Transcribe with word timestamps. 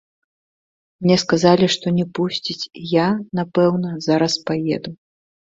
Мне 1.05 1.17
сказалі, 1.23 1.65
што 1.75 1.93
не 1.97 2.05
пусцяць 2.21 2.57
і 2.57 2.81
я, 2.95 3.07
напэўна, 3.41 3.93
зараз 4.09 4.33
паеду. 4.51 4.91